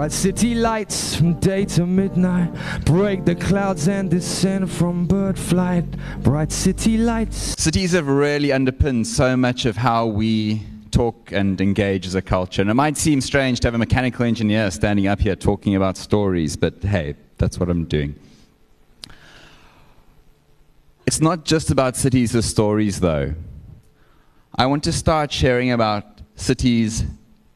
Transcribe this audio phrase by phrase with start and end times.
[0.00, 2.50] Bright city lights from day to midnight.
[2.86, 5.84] Break the clouds and descend from bird flight.
[6.22, 7.54] Bright city lights.
[7.62, 12.62] Cities have really underpinned so much of how we talk and engage as a culture.
[12.62, 15.98] And it might seem strange to have a mechanical engineer standing up here talking about
[15.98, 18.18] stories, but hey, that's what I'm doing.
[21.06, 23.34] It's not just about cities as stories, though.
[24.56, 27.04] I want to start sharing about cities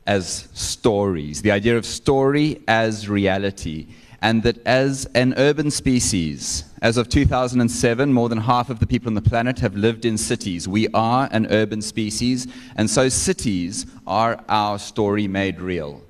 [0.07, 3.87] as stories, the idea of story as reality,
[4.21, 9.09] and that as an urban species, as of 2007, more than half of the people
[9.09, 10.67] on the planet have lived in cities.
[10.67, 16.03] We are an urban species, and so cities are our story made real.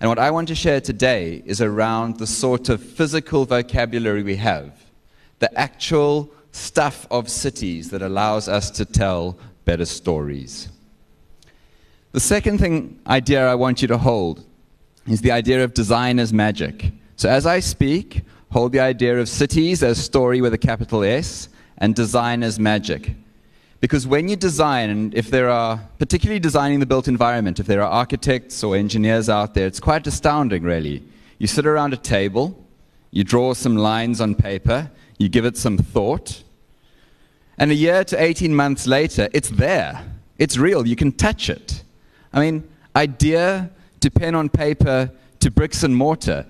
[0.00, 4.36] And what I want to share today is around the sort of physical vocabulary we
[4.36, 4.72] have,
[5.38, 10.68] the actual stuff of cities that allows us to tell better stories.
[12.14, 14.44] The second thing idea I want you to hold
[15.08, 16.92] is the idea of design as magic.
[17.16, 21.48] So as I speak, hold the idea of cities as story with a capital S
[21.78, 23.16] and design as magic.
[23.80, 27.82] Because when you design, and if there are, particularly designing the built environment, if there
[27.82, 31.02] are architects or engineers out there, it's quite astounding, really.
[31.40, 32.56] You sit around a table,
[33.10, 36.44] you draw some lines on paper, you give it some thought,
[37.58, 40.04] and a year to 18 months later, it's there.
[40.38, 40.86] It's real.
[40.86, 41.83] You can touch it.
[42.34, 46.44] I mean, idea to pen on paper to bricks and mortar.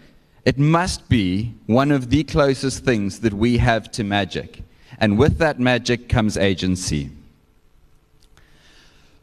[0.45, 4.63] It must be one of the closest things that we have to magic.
[4.99, 7.11] And with that magic comes agency.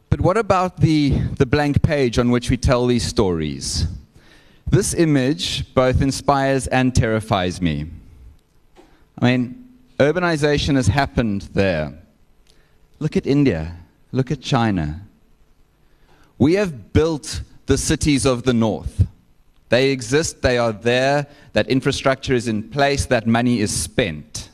[0.08, 3.86] But what about the, the blank page on which we tell these stories?
[4.66, 7.86] This image both inspires and terrifies me.
[9.18, 9.62] I mean,
[9.98, 11.92] Urbanization has happened there.
[12.98, 13.76] Look at India.
[14.10, 15.02] Look at China.
[16.42, 19.06] We have built the cities of the north.
[19.68, 24.50] They exist, they are there, that infrastructure is in place, that money is spent.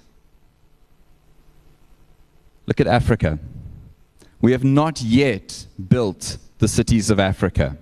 [2.66, 3.38] Look at Africa.
[4.43, 7.78] We have not yet built the cities of Africa.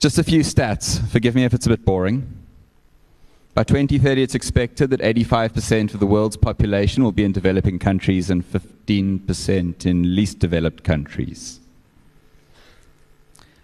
[0.00, 1.00] Just a few stats.
[1.06, 2.26] Forgive me if it's a bit boring.
[3.54, 8.30] By 2030, it's expected that 85% of the world's population will be in developing countries
[8.30, 11.60] and 15% in least developed countries.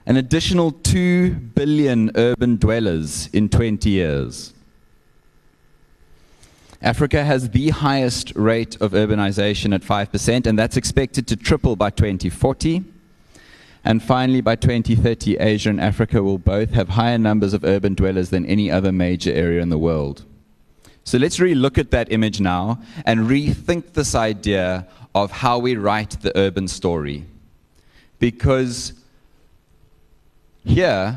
[0.05, 4.53] An additional 2 billion urban dwellers in 20 years.
[6.83, 11.91] Africa has the highest rate of urbanization at 5%, and that's expected to triple by
[11.91, 12.83] 2040.
[13.85, 18.31] And finally, by 2030, Asia and Africa will both have higher numbers of urban dwellers
[18.31, 20.25] than any other major area in the world.
[21.05, 25.77] So let's really look at that image now and rethink this idea of how we
[25.77, 27.27] write the urban story.
[28.19, 28.93] Because
[30.65, 31.17] here,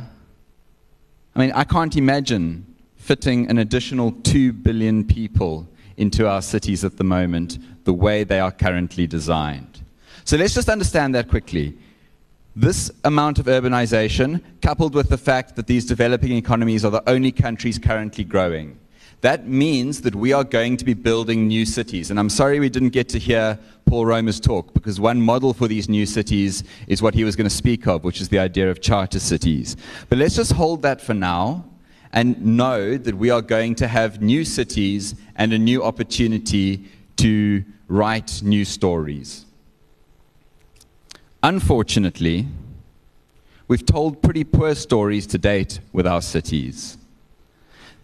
[1.35, 5.67] I mean, I can't imagine fitting an additional 2 billion people
[5.97, 9.81] into our cities at the moment the way they are currently designed.
[10.23, 11.77] So let's just understand that quickly.
[12.55, 17.31] This amount of urbanization, coupled with the fact that these developing economies are the only
[17.31, 18.79] countries currently growing,
[19.21, 22.11] that means that we are going to be building new cities.
[22.11, 25.67] And I'm sorry we didn't get to hear Paul Romer's talk, because one model for
[25.67, 28.69] these new cities is what he was going to speak of, which is the idea
[28.69, 29.77] of charter cities.
[30.09, 31.65] But let's just hold that for now
[32.11, 36.85] and know that we are going to have new cities and a new opportunity
[37.17, 39.45] to write new stories.
[41.43, 42.47] Unfortunately,
[43.67, 46.97] we've told pretty poor stories to date with our cities.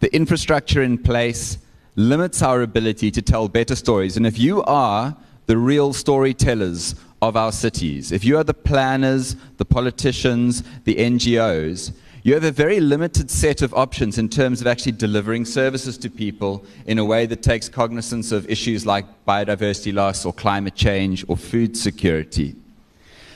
[0.02, 1.60] The infrastructure in place
[1.96, 4.18] limits our ability to tell better stories.
[4.18, 9.36] And if you are the real storytellers of our cities, if you are the planners,
[9.58, 14.66] the politicians, the NGOs, you have a very limited set of options in terms of
[14.66, 19.94] actually delivering services to people in a way that takes cognizance of issues like biodiversity
[19.94, 22.56] loss or climate change or food security.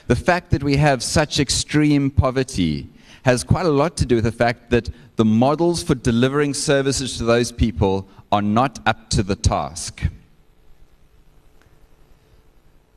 [0.08, 2.90] The fact that we have such extreme poverty
[3.24, 7.17] has quite a lot to do with the fact that the models for delivering services
[7.17, 10.03] to those people are not up to the task.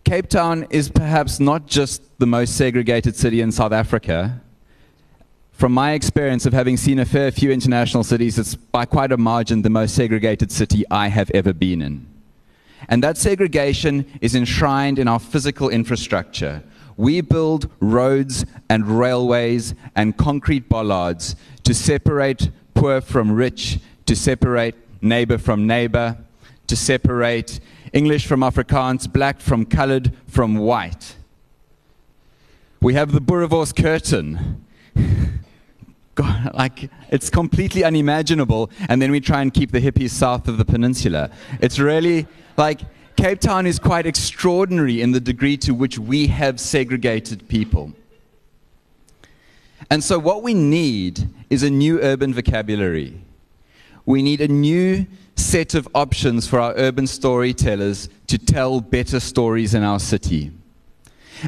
[0.04, 4.40] Cape Town is perhaps not just the most segregated city in South Africa.
[5.52, 9.16] From my experience of having seen a fair few international cities, it's by quite a
[9.16, 12.06] margin the most segregated city I have ever been in.
[12.88, 16.62] And that segregation is enshrined in our physical infrastructure.
[16.98, 24.74] We build roads and railways and concrete bollards to separate poor from rich, to separate
[25.00, 26.18] neighbor from neighbor,
[26.66, 27.60] to separate
[27.92, 31.14] English from Afrikaans, black from colored, from white.
[32.80, 34.66] We have the Boerewors curtain.
[36.16, 38.70] God, like it's completely unimaginable.
[38.88, 41.30] And then we try and keep the hippies south of the peninsula.
[41.60, 42.80] It's really like
[43.18, 47.92] Cape Town is quite extraordinary in the degree to which we have segregated people.
[49.90, 53.20] And so, what we need is a new urban vocabulary.
[54.06, 55.04] We need a new
[55.34, 60.52] set of options for our urban storytellers to tell better stories in our city.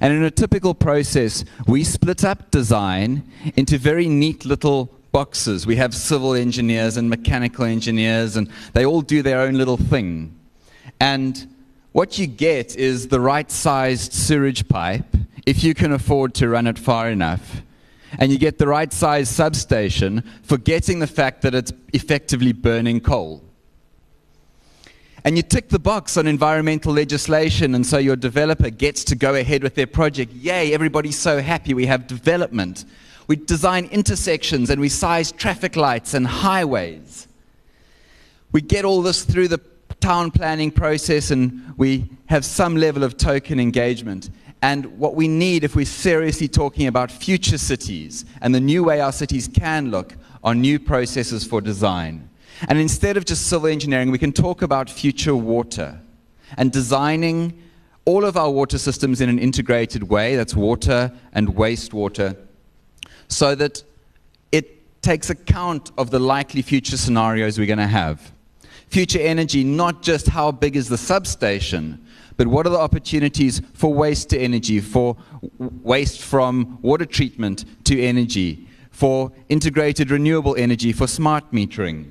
[0.00, 5.68] And in a typical process, we split up design into very neat little boxes.
[5.68, 10.34] We have civil engineers and mechanical engineers, and they all do their own little thing.
[10.98, 11.46] And
[11.92, 15.16] what you get is the right sized sewage pipe,
[15.46, 17.62] if you can afford to run it far enough.
[18.18, 23.42] And you get the right sized substation, forgetting the fact that it's effectively burning coal
[25.24, 29.34] and you tick the box on environmental legislation, and so your developer gets to go
[29.34, 30.32] ahead with their project.
[30.32, 32.84] Yay, everybody's so happy we have development.
[33.26, 37.28] We design intersections and we size traffic lights and highways.
[38.50, 39.58] We get all this through the
[40.00, 44.30] town planning process and we have some level of token engagement.
[44.62, 49.00] And what we need, if we're seriously talking about future cities and the new way
[49.00, 52.28] our cities can look, are new processes for design.
[52.68, 56.00] And instead of just civil engineering, we can talk about future water
[56.56, 57.62] and designing
[58.04, 62.36] all of our water systems in an integrated way that's water and wastewater
[63.28, 63.82] so that
[64.52, 68.32] it takes account of the likely future scenarios we're going to have.
[68.90, 72.04] Future energy, not just how big is the substation,
[72.36, 75.16] but what are the opportunities for waste to energy, for
[75.58, 82.10] waste from water treatment to energy, for integrated renewable energy, for smart metering.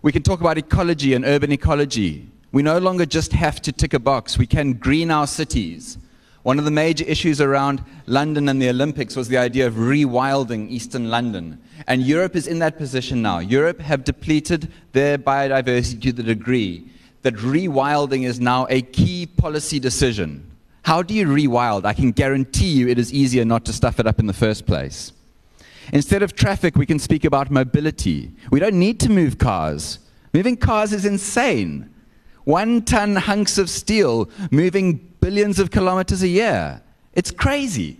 [0.00, 2.30] We can talk about ecology and urban ecology.
[2.50, 5.98] We no longer just have to tick a box, we can green our cities.
[6.48, 10.70] One of the major issues around London and the Olympics was the idea of rewilding
[10.70, 11.60] eastern London.
[11.86, 13.40] And Europe is in that position now.
[13.40, 16.90] Europe have depleted their biodiversity to the degree
[17.20, 20.50] that rewilding is now a key policy decision.
[20.84, 21.84] How do you rewild?
[21.84, 24.64] I can guarantee you it is easier not to stuff it up in the first
[24.64, 25.12] place.
[25.92, 28.32] Instead of traffic, we can speak about mobility.
[28.50, 29.98] We don't need to move cars.
[30.32, 31.92] Moving cars is insane.
[32.48, 36.80] One ton hunks of steel moving billions of kilometers a year.
[37.12, 37.98] It's crazy.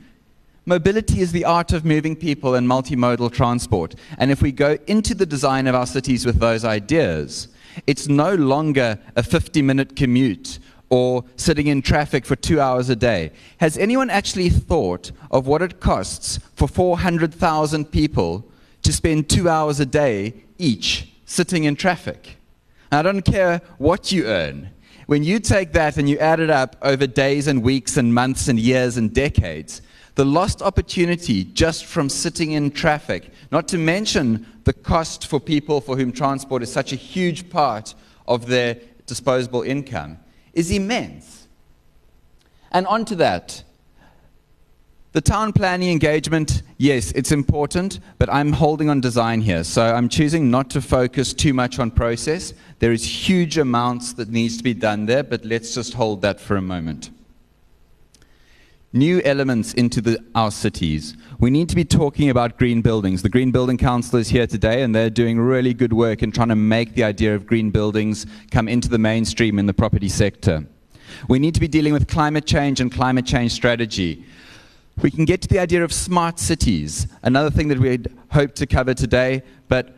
[0.64, 3.94] Mobility is the art of moving people and multimodal transport.
[4.16, 7.48] And if we go into the design of our cities with those ideas,
[7.86, 12.96] it's no longer a 50 minute commute or sitting in traffic for two hours a
[12.96, 13.32] day.
[13.58, 19.78] Has anyone actually thought of what it costs for 400,000 people to spend two hours
[19.78, 22.37] a day each sitting in traffic?
[22.90, 24.70] I don't care what you earn.
[25.06, 28.48] When you take that and you add it up over days and weeks and months
[28.48, 29.80] and years and decades,
[30.16, 35.80] the lost opportunity just from sitting in traffic, not to mention the cost for people
[35.80, 37.94] for whom transport is such a huge part
[38.26, 38.76] of their
[39.06, 40.18] disposable income,
[40.52, 41.46] is immense.
[42.72, 43.62] And onto that,
[45.12, 49.64] the town planning engagement, yes, it's important, but I'm holding on design here.
[49.64, 52.52] So I'm choosing not to focus too much on process.
[52.78, 56.40] There is huge amounts that needs to be done there, but let's just hold that
[56.40, 57.10] for a moment.
[58.92, 61.16] New elements into the, our cities.
[61.38, 63.22] We need to be talking about green buildings.
[63.22, 66.48] The Green Building Council is here today, and they're doing really good work in trying
[66.48, 70.66] to make the idea of green buildings come into the mainstream in the property sector.
[71.28, 74.24] We need to be dealing with climate change and climate change strategy.
[75.00, 78.66] We can get to the idea of smart cities, another thing that we'd hope to
[78.66, 79.94] cover today, but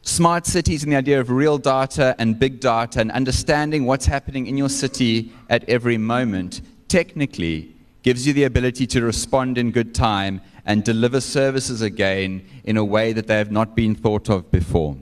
[0.00, 4.46] smart cities and the idea of real data and big data and understanding what's happening
[4.46, 9.94] in your city at every moment technically gives you the ability to respond in good
[9.94, 14.50] time and deliver services again in a way that they have not been thought of
[14.50, 14.96] before.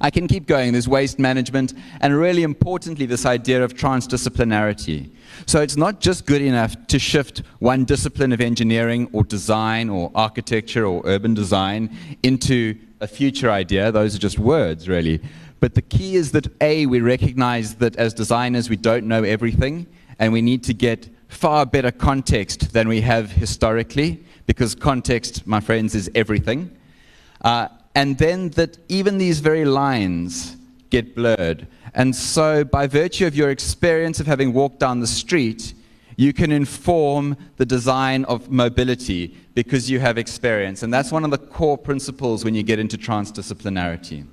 [0.00, 0.72] I can keep going.
[0.72, 5.10] There's waste management, and really importantly, this idea of transdisciplinarity.
[5.46, 10.10] So it's not just good enough to shift one discipline of engineering or design or
[10.14, 13.92] architecture or urban design into a future idea.
[13.92, 15.20] Those are just words, really.
[15.60, 19.86] But the key is that A, we recognize that as designers, we don't know everything,
[20.18, 25.60] and we need to get far better context than we have historically, because context, my
[25.60, 26.74] friends, is everything.
[27.42, 30.56] Uh, and then that even these very lines
[30.90, 31.66] get blurred.
[31.94, 35.74] And so, by virtue of your experience of having walked down the street,
[36.16, 40.82] you can inform the design of mobility because you have experience.
[40.82, 44.26] And that's one of the core principles when you get into transdisciplinarity.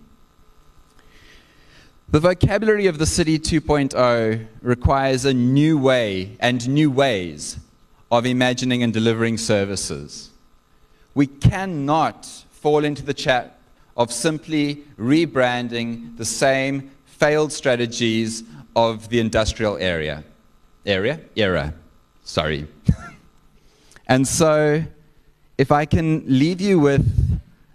[2.10, 7.58] The vocabulary of the City 2.0 requires a new way and new ways
[8.12, 10.30] of imagining and delivering services.
[11.14, 13.60] We cannot fall into the trap
[13.96, 18.44] of simply rebranding the same failed strategies
[18.76, 20.24] of the industrial area.
[20.86, 21.20] Area?
[21.36, 21.74] Era.
[22.24, 22.68] Sorry.
[24.08, 24.84] and so,
[25.58, 27.06] if I can leave you with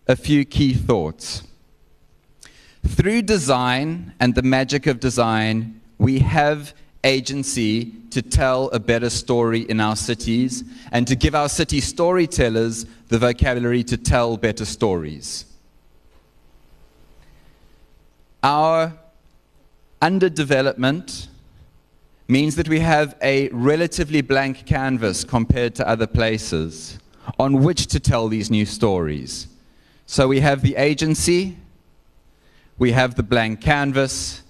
[0.06, 1.42] a few key thoughts.
[2.86, 9.62] Through design and the magic of design, we have agency to tell a better story
[9.62, 15.46] in our cities and to give our city storytellers the vocabulary to tell better stories.
[18.42, 18.92] Our
[20.00, 21.28] underdevelopment
[22.28, 26.98] means that we have a relatively blank canvas compared to other places
[27.38, 29.46] on which to tell these new stories.
[30.06, 31.56] So we have the agency,
[32.78, 34.41] we have the blank canvas,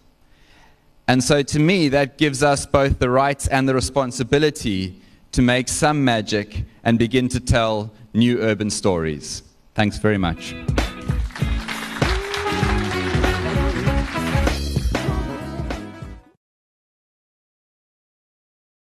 [1.13, 4.99] and so to me, that gives us both the rights and the responsibility
[5.33, 9.43] to make some magic and begin to tell new urban stories.
[9.75, 10.55] Thanks very much.